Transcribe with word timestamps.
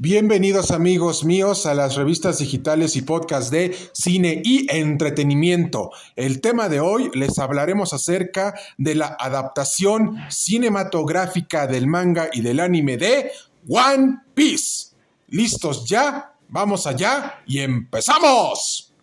Bienvenidos 0.00 0.70
amigos 0.70 1.24
míos 1.24 1.66
a 1.66 1.74
las 1.74 1.96
revistas 1.96 2.38
digitales 2.38 2.94
y 2.94 3.02
podcast 3.02 3.50
de 3.50 3.76
cine 3.90 4.40
y 4.44 4.72
entretenimiento. 4.72 5.90
El 6.14 6.40
tema 6.40 6.68
de 6.68 6.78
hoy 6.78 7.10
les 7.14 7.40
hablaremos 7.40 7.92
acerca 7.92 8.54
de 8.76 8.94
la 8.94 9.16
adaptación 9.18 10.16
cinematográfica 10.30 11.66
del 11.66 11.88
manga 11.88 12.28
y 12.32 12.42
del 12.42 12.60
anime 12.60 12.96
de 12.96 13.32
One 13.68 14.20
Piece. 14.34 14.94
¿Listos 15.30 15.84
ya? 15.84 16.32
Vamos 16.48 16.86
allá 16.86 17.42
y 17.44 17.58
empezamos. 17.58 18.94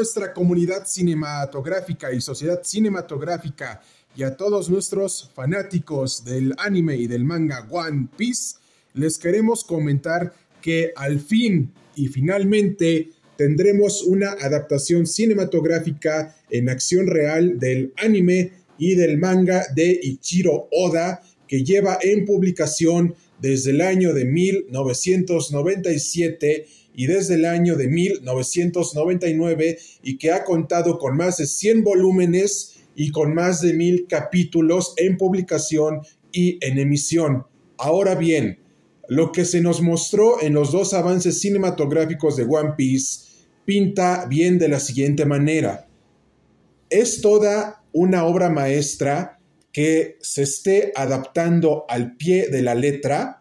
Nuestra 0.00 0.32
comunidad 0.32 0.86
cinematográfica 0.86 2.10
y 2.10 2.22
sociedad 2.22 2.62
cinematográfica 2.64 3.82
y 4.16 4.22
a 4.22 4.34
todos 4.34 4.70
nuestros 4.70 5.30
fanáticos 5.34 6.24
del 6.24 6.54
anime 6.56 6.96
y 6.96 7.06
del 7.06 7.26
manga 7.26 7.68
One 7.70 8.08
Piece, 8.16 8.56
les 8.94 9.18
queremos 9.18 9.62
comentar 9.62 10.32
que 10.62 10.94
al 10.96 11.20
fin 11.20 11.70
y 11.96 12.08
finalmente 12.08 13.10
tendremos 13.36 14.02
una 14.02 14.30
adaptación 14.40 15.06
cinematográfica 15.06 16.34
en 16.48 16.70
acción 16.70 17.06
real 17.06 17.58
del 17.58 17.92
anime 17.98 18.52
y 18.78 18.94
del 18.94 19.18
manga 19.18 19.66
de 19.74 20.00
Ichiro 20.02 20.66
Oda 20.72 21.20
que 21.46 21.62
lleva 21.62 21.98
en 22.00 22.24
publicación 22.24 23.14
desde 23.38 23.72
el 23.72 23.82
año 23.82 24.14
de 24.14 24.24
1997 24.24 26.66
y 26.94 27.06
desde 27.06 27.34
el 27.34 27.44
año 27.44 27.76
de 27.76 27.88
1999 27.88 29.78
y 30.02 30.18
que 30.18 30.32
ha 30.32 30.44
contado 30.44 30.98
con 30.98 31.16
más 31.16 31.38
de 31.38 31.46
100 31.46 31.84
volúmenes 31.84 32.80
y 32.94 33.10
con 33.10 33.34
más 33.34 33.60
de 33.60 33.72
mil 33.72 34.06
capítulos 34.08 34.94
en 34.96 35.16
publicación 35.16 36.00
y 36.32 36.58
en 36.64 36.78
emisión. 36.78 37.46
Ahora 37.78 38.14
bien, 38.14 38.58
lo 39.08 39.32
que 39.32 39.44
se 39.44 39.60
nos 39.60 39.80
mostró 39.80 40.42
en 40.42 40.54
los 40.54 40.72
dos 40.72 40.94
avances 40.94 41.40
cinematográficos 41.40 42.36
de 42.36 42.44
One 42.44 42.74
Piece 42.76 43.30
pinta 43.64 44.26
bien 44.26 44.58
de 44.58 44.68
la 44.68 44.80
siguiente 44.80 45.24
manera. 45.26 45.88
Es 46.90 47.20
toda 47.20 47.82
una 47.92 48.24
obra 48.24 48.50
maestra 48.50 49.40
que 49.72 50.16
se 50.20 50.42
esté 50.42 50.92
adaptando 50.94 51.84
al 51.88 52.16
pie 52.16 52.48
de 52.48 52.62
la 52.62 52.74
letra 52.74 53.39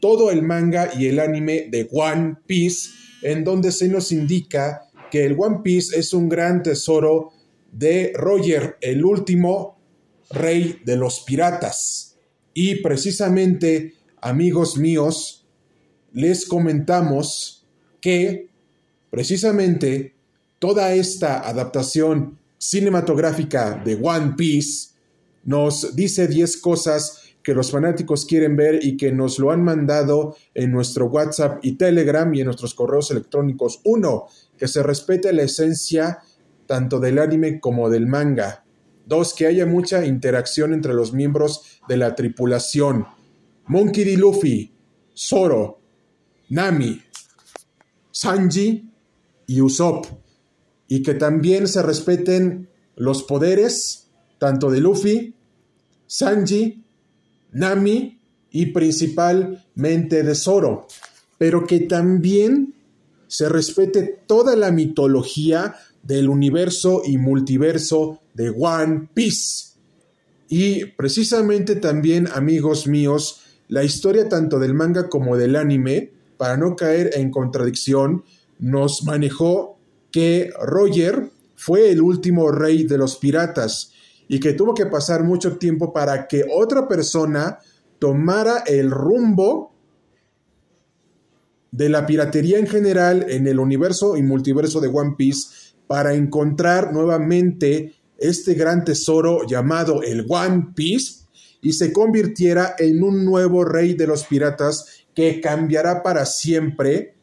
todo 0.00 0.30
el 0.30 0.42
manga 0.42 0.90
y 0.96 1.06
el 1.06 1.20
anime 1.20 1.68
de 1.70 1.88
One 1.92 2.36
Piece, 2.46 2.90
en 3.22 3.44
donde 3.44 3.70
se 3.70 3.88
nos 3.88 4.12
indica 4.12 4.82
que 5.10 5.24
el 5.24 5.36
One 5.38 5.60
Piece 5.62 5.98
es 5.98 6.12
un 6.12 6.28
gran 6.28 6.62
tesoro 6.62 7.32
de 7.72 8.12
Roger, 8.14 8.76
el 8.80 9.04
último 9.04 9.78
rey 10.30 10.80
de 10.84 10.96
los 10.96 11.20
piratas. 11.20 12.16
Y 12.54 12.76
precisamente, 12.76 13.94
amigos 14.20 14.76
míos, 14.76 15.46
les 16.12 16.46
comentamos 16.46 17.66
que 18.00 18.48
precisamente 19.10 20.14
toda 20.58 20.94
esta 20.94 21.48
adaptación 21.48 22.38
cinematográfica 22.58 23.80
de 23.84 23.98
One 24.00 24.34
Piece 24.36 24.90
nos 25.44 25.96
dice 25.96 26.28
10 26.28 26.56
cosas 26.58 27.19
que 27.42 27.54
los 27.54 27.70
fanáticos 27.70 28.26
quieren 28.26 28.56
ver 28.56 28.84
y 28.84 28.96
que 28.96 29.12
nos 29.12 29.38
lo 29.38 29.50
han 29.50 29.64
mandado 29.64 30.36
en 30.54 30.72
nuestro 30.72 31.06
WhatsApp 31.06 31.58
y 31.62 31.76
Telegram 31.76 32.32
y 32.34 32.40
en 32.40 32.46
nuestros 32.46 32.74
correos 32.74 33.10
electrónicos. 33.10 33.80
Uno, 33.84 34.26
que 34.58 34.68
se 34.68 34.82
respete 34.82 35.32
la 35.32 35.42
esencia 35.42 36.18
tanto 36.66 37.00
del 37.00 37.18
anime 37.18 37.60
como 37.60 37.88
del 37.88 38.06
manga. 38.06 38.64
Dos, 39.06 39.34
que 39.34 39.46
haya 39.46 39.66
mucha 39.66 40.04
interacción 40.04 40.72
entre 40.72 40.94
los 40.94 41.12
miembros 41.12 41.80
de 41.88 41.96
la 41.96 42.14
tripulación. 42.14 43.06
Monkey 43.66 44.04
D. 44.04 44.16
Luffy, 44.16 44.72
Zoro, 45.16 45.80
Nami, 46.50 47.00
Sanji 48.10 48.88
y 49.46 49.60
Usopp. 49.60 50.06
Y 50.86 51.02
que 51.02 51.14
también 51.14 51.66
se 51.66 51.82
respeten 51.82 52.68
los 52.96 53.22
poderes 53.22 54.10
tanto 54.38 54.70
de 54.70 54.80
Luffy, 54.80 55.34
Sanji 56.06 56.84
Nami 57.52 58.20
y 58.50 58.66
principalmente 58.66 60.22
de 60.22 60.34
Zoro, 60.34 60.86
pero 61.38 61.66
que 61.66 61.80
también 61.80 62.74
se 63.26 63.48
respete 63.48 64.22
toda 64.26 64.56
la 64.56 64.72
mitología 64.72 65.76
del 66.02 66.28
universo 66.28 67.02
y 67.04 67.18
multiverso 67.18 68.20
de 68.34 68.50
One 68.50 69.08
Piece. 69.14 69.70
Y 70.48 70.86
precisamente 70.86 71.76
también, 71.76 72.28
amigos 72.34 72.86
míos, 72.88 73.42
la 73.68 73.84
historia 73.84 74.28
tanto 74.28 74.58
del 74.58 74.74
manga 74.74 75.08
como 75.08 75.36
del 75.36 75.54
anime, 75.54 76.10
para 76.36 76.56
no 76.56 76.74
caer 76.74 77.10
en 77.14 77.30
contradicción, 77.30 78.24
nos 78.58 79.04
manejó 79.04 79.78
que 80.10 80.50
Roger 80.60 81.30
fue 81.54 81.90
el 81.90 82.00
último 82.00 82.50
rey 82.50 82.84
de 82.84 82.98
los 82.98 83.16
piratas 83.16 83.92
y 84.32 84.38
que 84.38 84.52
tuvo 84.52 84.74
que 84.74 84.86
pasar 84.86 85.24
mucho 85.24 85.58
tiempo 85.58 85.92
para 85.92 86.28
que 86.28 86.44
otra 86.54 86.86
persona 86.86 87.58
tomara 87.98 88.62
el 88.64 88.88
rumbo 88.88 89.74
de 91.72 91.88
la 91.88 92.06
piratería 92.06 92.60
en 92.60 92.68
general 92.68 93.26
en 93.28 93.48
el 93.48 93.58
universo 93.58 94.16
y 94.16 94.22
multiverso 94.22 94.80
de 94.80 94.86
One 94.86 95.16
Piece 95.18 95.74
para 95.88 96.14
encontrar 96.14 96.92
nuevamente 96.92 97.96
este 98.18 98.54
gran 98.54 98.84
tesoro 98.84 99.44
llamado 99.48 100.00
el 100.04 100.24
One 100.28 100.74
Piece 100.76 101.24
y 101.60 101.72
se 101.72 101.92
convirtiera 101.92 102.76
en 102.78 103.02
un 103.02 103.24
nuevo 103.24 103.64
rey 103.64 103.94
de 103.94 104.06
los 104.06 104.22
piratas 104.26 105.06
que 105.12 105.40
cambiará 105.40 106.04
para 106.04 106.24
siempre 106.24 107.16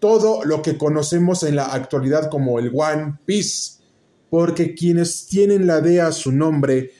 todo 0.00 0.44
lo 0.44 0.60
que 0.60 0.76
conocemos 0.76 1.44
en 1.44 1.54
la 1.54 1.66
actualidad 1.66 2.28
como 2.30 2.58
el 2.58 2.72
One 2.74 3.20
Piece 3.24 3.79
porque 4.30 4.74
quienes 4.74 5.26
tienen 5.26 5.66
la 5.66 5.80
D 5.80 6.00
a 6.00 6.12
su 6.12 6.32
nombre 6.32 6.92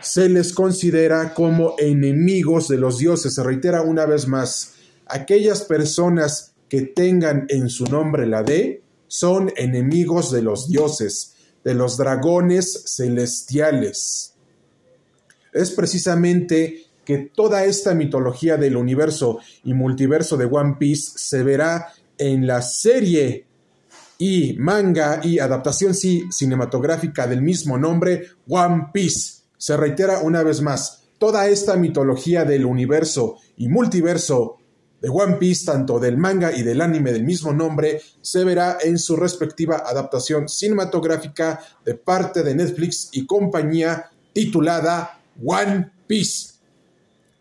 se 0.00 0.28
les 0.28 0.52
considera 0.52 1.34
como 1.34 1.74
enemigos 1.78 2.68
de 2.68 2.78
los 2.78 2.98
dioses. 2.98 3.34
Se 3.34 3.42
reitera 3.42 3.82
una 3.82 4.06
vez 4.06 4.26
más, 4.26 4.74
aquellas 5.06 5.62
personas 5.62 6.54
que 6.68 6.82
tengan 6.82 7.46
en 7.48 7.68
su 7.68 7.84
nombre 7.84 8.26
la 8.26 8.42
D 8.42 8.82
son 9.06 9.52
enemigos 9.56 10.32
de 10.32 10.42
los 10.42 10.68
dioses, 10.68 11.34
de 11.62 11.74
los 11.74 11.96
dragones 11.96 12.84
celestiales. 12.86 14.34
Es 15.52 15.70
precisamente 15.70 16.86
que 17.04 17.30
toda 17.34 17.64
esta 17.64 17.94
mitología 17.94 18.56
del 18.56 18.76
universo 18.76 19.38
y 19.62 19.74
multiverso 19.74 20.36
de 20.36 20.46
One 20.46 20.76
Piece 20.78 21.12
se 21.16 21.42
verá 21.42 21.92
en 22.18 22.46
la 22.46 22.62
serie 22.62 23.46
y 24.18 24.54
manga 24.58 25.20
y 25.22 25.38
adaptación 25.38 25.94
cinematográfica 25.94 27.26
del 27.26 27.42
mismo 27.42 27.78
nombre, 27.78 28.28
One 28.48 28.88
Piece. 28.92 29.42
Se 29.58 29.76
reitera 29.76 30.20
una 30.20 30.42
vez 30.42 30.62
más, 30.62 31.04
toda 31.18 31.48
esta 31.48 31.76
mitología 31.76 32.44
del 32.44 32.64
universo 32.64 33.36
y 33.56 33.68
multiverso 33.68 34.58
de 35.00 35.08
One 35.08 35.36
Piece, 35.36 35.66
tanto 35.66 35.98
del 35.98 36.16
manga 36.16 36.52
y 36.52 36.62
del 36.62 36.80
anime 36.80 37.12
del 37.12 37.24
mismo 37.24 37.52
nombre, 37.52 38.00
se 38.22 38.44
verá 38.44 38.78
en 38.82 38.98
su 38.98 39.16
respectiva 39.16 39.82
adaptación 39.86 40.48
cinematográfica 40.48 41.60
de 41.84 41.94
parte 41.94 42.42
de 42.42 42.54
Netflix 42.54 43.10
y 43.12 43.26
compañía 43.26 44.10
titulada 44.32 45.20
One 45.44 45.90
Piece. 46.06 46.54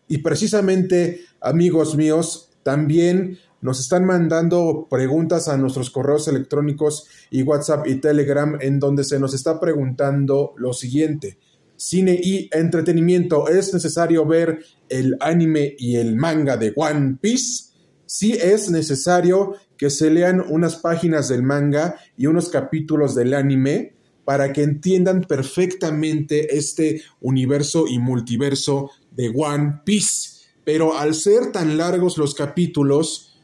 Y 0.08 0.20
precisamente, 0.20 1.22
amigos 1.42 1.96
míos, 1.96 2.50
también 2.64 3.40
nos 3.66 3.80
están 3.80 4.06
mandando 4.06 4.86
preguntas 4.92 5.48
a 5.48 5.58
nuestros 5.58 5.90
correos 5.90 6.28
electrónicos 6.28 7.08
y 7.32 7.42
WhatsApp 7.42 7.88
y 7.88 7.96
Telegram 7.96 8.60
en 8.62 8.80
donde 8.80 9.04
se 9.04 9.20
nos 9.20 9.34
está 9.34 9.60
preguntando 9.60 10.54
lo 10.56 10.72
siguiente. 10.72 11.40
Cine 11.76 12.18
y 12.22 12.48
entretenimiento, 12.54 13.48
¿es 13.48 13.74
necesario 13.74 14.24
ver 14.28 14.64
el 14.88 15.18
anime 15.20 15.76
y 15.80 15.96
el 15.96 16.16
manga 16.16 16.58
de 16.58 16.74
One 16.76 17.18
Piece? 17.20 17.72
Sí 18.06 18.34
es 18.34 18.70
necesario 18.70 19.56
que 19.78 19.90
se 19.90 20.12
lean 20.12 20.46
unas 20.48 20.76
páginas 20.76 21.28
del 21.28 21.42
manga 21.42 21.96
y 22.16 22.28
unos 22.28 22.50
capítulos 22.50 23.16
del 23.16 23.34
anime 23.34 23.96
para 24.26 24.54
que 24.54 24.62
entiendan 24.62 25.22
perfectamente 25.22 26.56
este 26.56 27.02
universo 27.20 27.86
y 27.88 27.98
multiverso 27.98 28.92
de 29.10 29.34
One 29.36 29.82
Piece. 29.84 30.46
Pero 30.64 30.96
al 30.98 31.16
ser 31.16 31.52
tan 31.52 31.78
largos 31.78 32.20
los 32.20 32.36
capítulos, 32.36 33.35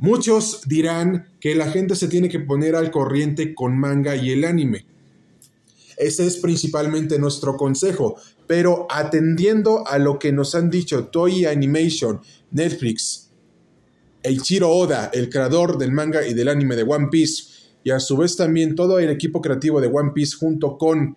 Muchos 0.00 0.62
dirán 0.66 1.28
que 1.40 1.54
la 1.54 1.70
gente 1.70 1.94
se 1.94 2.08
tiene 2.08 2.28
que 2.28 2.40
poner 2.40 2.74
al 2.74 2.90
corriente 2.90 3.54
con 3.54 3.78
manga 3.78 4.16
y 4.16 4.30
el 4.30 4.44
anime. 4.44 4.86
Ese 5.98 6.26
es 6.26 6.38
principalmente 6.38 7.18
nuestro 7.18 7.56
consejo, 7.56 8.16
pero 8.46 8.86
atendiendo 8.90 9.86
a 9.86 9.98
lo 9.98 10.18
que 10.18 10.32
nos 10.32 10.54
han 10.54 10.70
dicho 10.70 11.08
Toy 11.08 11.44
Animation, 11.44 12.20
Netflix 12.50 13.30
Eiichiro 14.22 14.70
Oda, 14.70 15.10
el 15.12 15.28
creador 15.28 15.78
del 15.78 15.92
manga 15.92 16.26
y 16.26 16.34
del 16.34 16.48
anime 16.48 16.76
de 16.76 16.82
One 16.82 17.08
Piece, 17.10 17.44
y 17.84 17.90
a 17.90 18.00
su 18.00 18.16
vez 18.16 18.36
también 18.36 18.74
todo 18.74 18.98
el 18.98 19.10
equipo 19.10 19.40
creativo 19.40 19.80
de 19.80 19.88
One 19.88 20.12
Piece 20.14 20.36
junto 20.36 20.76
con 20.76 21.16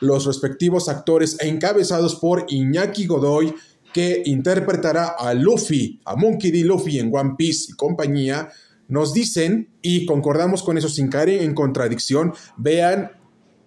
los 0.00 0.26
respectivos 0.26 0.88
actores 0.88 1.36
encabezados 1.40 2.16
por 2.16 2.44
Iñaki 2.48 3.06
Godoy, 3.06 3.54
que 3.94 4.24
interpretará 4.26 5.14
a 5.16 5.32
Luffy, 5.34 6.00
a 6.04 6.16
Monkey 6.16 6.50
D. 6.50 6.64
Luffy 6.64 6.98
en 6.98 7.14
One 7.14 7.36
Piece 7.38 7.70
y 7.70 7.76
compañía, 7.76 8.48
nos 8.88 9.14
dicen, 9.14 9.70
y 9.82 10.04
concordamos 10.04 10.64
con 10.64 10.76
eso 10.76 10.88
sin 10.88 11.08
caer 11.08 11.28
en 11.28 11.54
contradicción, 11.54 12.34
vean 12.56 13.12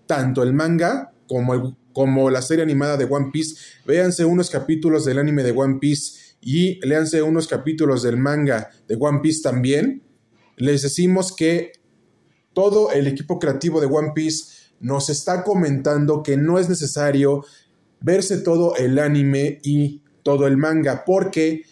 tanto 0.06 0.44
el 0.44 0.54
manga 0.54 1.14
como, 1.30 1.78
como 1.94 2.30
la 2.30 2.42
serie 2.42 2.66
animada 2.66 2.98
de 2.98 3.06
One 3.06 3.30
Piece, 3.32 3.56
véanse 3.86 4.26
unos 4.26 4.50
capítulos 4.50 5.06
del 5.06 5.18
anime 5.18 5.44
de 5.44 5.52
One 5.52 5.78
Piece 5.80 6.36
y 6.42 6.86
léanse 6.86 7.22
unos 7.22 7.48
capítulos 7.48 8.04
del 8.04 8.18
manga 8.18 8.70
de 8.90 8.98
One 9.00 9.22
Piece 9.24 9.42
también. 9.42 10.04
Les 10.58 10.82
decimos 10.82 11.34
que 11.34 11.72
todo 12.52 12.92
el 12.92 13.08
equipo 13.08 13.40
creativo 13.40 13.80
de 13.80 13.88
One 13.88 14.12
Piece 14.14 14.74
nos 14.82 15.10
está 15.10 15.46
comentando 15.46 16.22
que 16.22 16.36
no 16.36 16.60
es 16.60 16.68
necesario 16.68 17.46
verse 18.02 18.40
todo 18.40 18.76
el 18.76 19.00
anime 19.00 19.60
y 19.64 20.02
todo 20.28 20.46
el 20.46 20.58
manga, 20.58 21.06
porque 21.06 21.64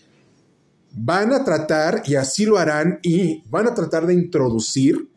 van 0.93 1.33
a 1.33 1.43
tratar, 1.43 2.03
y 2.05 2.15
así 2.15 2.45
lo 2.45 2.57
harán, 2.57 2.99
y 3.01 3.43
van 3.49 3.67
a 3.67 3.75
tratar 3.75 4.07
de 4.07 4.13
introducir 4.13 5.09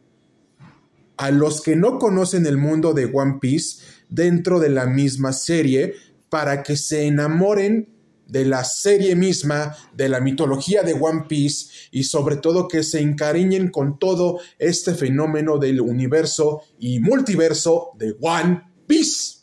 a 1.16 1.30
los 1.30 1.60
que 1.60 1.76
no 1.76 2.00
conocen 2.00 2.46
el 2.46 2.56
mundo 2.56 2.94
de 2.94 3.04
One 3.04 3.38
Piece 3.40 3.84
dentro 4.08 4.58
de 4.58 4.70
la 4.70 4.86
misma 4.86 5.32
serie 5.32 5.94
para 6.28 6.64
que 6.64 6.76
se 6.76 7.06
enamoren 7.06 7.94
de 8.26 8.44
la 8.44 8.64
serie 8.64 9.14
misma, 9.14 9.76
de 9.94 10.08
la 10.08 10.18
mitología 10.18 10.82
de 10.82 10.94
One 10.94 11.26
Piece 11.28 11.66
y 11.92 12.02
sobre 12.02 12.38
todo 12.38 12.66
que 12.66 12.82
se 12.82 12.98
encariñen 12.98 13.70
con 13.70 14.00
todo 14.00 14.40
este 14.58 14.94
fenómeno 14.94 15.58
del 15.58 15.80
universo 15.80 16.62
y 16.80 16.98
multiverso 16.98 17.90
de 17.96 18.16
One 18.20 18.62
Piece. 18.88 19.37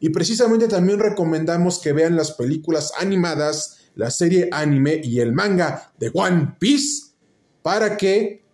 Y 0.00 0.10
precisamente 0.10 0.68
también 0.68 0.98
recomendamos 0.98 1.80
que 1.80 1.92
vean 1.92 2.16
las 2.16 2.32
películas 2.32 2.92
animadas, 2.98 3.78
la 3.94 4.10
serie 4.10 4.48
anime 4.52 5.00
y 5.02 5.20
el 5.20 5.32
manga 5.32 5.92
de 5.98 6.10
One 6.12 6.56
Piece 6.58 7.08
para 7.62 7.96
que 7.96 8.44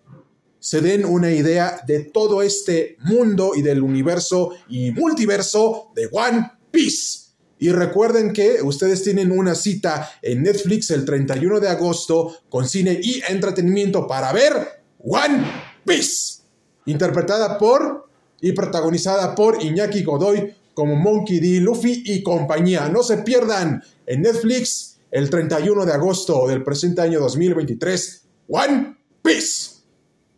se 0.59 0.81
den 0.81 1.05
una 1.05 1.31
idea 1.31 1.83
de 1.87 2.01
todo 2.01 2.41
este 2.41 2.97
mundo 3.01 3.53
y 3.55 3.61
del 3.61 3.83
universo 3.83 4.53
y 4.69 4.93
multiverso 4.93 5.93
de 5.95 6.09
One 6.11 6.51
Piece. 6.71 7.25
Y 7.59 7.71
recuerden 7.71 8.33
que 8.33 8.63
ustedes 8.63 9.03
tienen 9.03 9.31
una 9.31 9.55
cita 9.55 10.11
en 10.23 10.43
Netflix 10.43 10.91
el 10.91 11.05
31 11.05 11.61
de 11.61 11.69
agosto 11.69 12.39
con 12.49 12.67
cine 12.67 12.99
y 13.01 13.23
entretenimiento 13.29 14.07
para 14.07 14.33
ver 14.33 14.83
One 14.99 15.45
Piece, 15.85 16.43
interpretada 16.87 17.59
por 17.59 18.09
y 18.41 18.53
protagonizada 18.53 19.35
por 19.35 19.63
Iñaki 19.63 20.03
Godoy 20.03 20.55
como 20.75 20.97
Monkey 20.97 21.41
D. 21.41 21.61
Luffy 21.61 22.03
y 22.05 22.23
compañía. 22.23 22.89
No 22.89 23.03
se 23.03 23.19
pierdan 23.19 23.83
en 24.07 24.23
Netflix 24.23 24.99
el 25.11 25.31
31 25.31 25.87
de 25.87 25.93
agosto 25.93 26.47
del 26.49 26.63
presente 26.63 27.01
año 27.01 27.21
2023 27.21 28.27
One 28.49 28.97
Piece. 29.23 29.75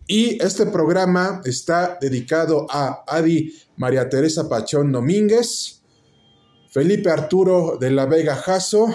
Y 0.07 0.41
este 0.43 0.67
programa 0.67 1.41
está 1.45 1.99
dedicado 2.01 2.67
a 2.71 3.03
Adi 3.09 3.55
María 3.77 4.09
Teresa 4.09 4.49
Pachón 4.49 4.93
Domínguez 4.93 5.77
Felipe 6.77 7.09
Arturo 7.09 7.79
de 7.81 7.91
la 7.91 8.05
Vega 8.05 8.37
Jasso, 8.37 8.95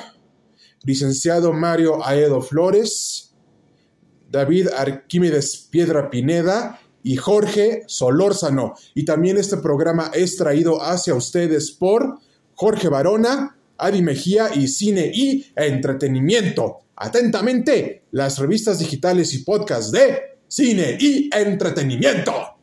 licenciado 0.83 1.51
Mario 1.51 2.05
Aedo 2.05 2.39
Flores, 2.43 3.33
David 4.29 4.67
Arquímedes 4.77 5.67
Piedra 5.71 6.11
Pineda 6.11 6.79
y 7.03 7.15
Jorge 7.15 7.83
Solórzano. 7.87 8.75
Y 8.93 9.05
también 9.05 9.37
este 9.37 9.57
programa 9.57 10.11
es 10.13 10.37
traído 10.37 10.81
hacia 10.81 11.15
ustedes 11.15 11.71
por 11.71 12.19
Jorge 12.55 12.89
Barona, 12.89 13.57
Adi 13.77 14.01
Mejía 14.01 14.49
y 14.53 14.67
Cine 14.67 15.11
y 15.13 15.47
Entretenimiento. 15.55 16.79
Atentamente, 16.95 18.03
las 18.11 18.37
revistas 18.37 18.79
digitales 18.79 19.33
y 19.33 19.39
podcasts 19.39 19.91
de 19.91 20.19
Cine 20.47 20.97
y 20.99 21.29
Entretenimiento. 21.33 22.60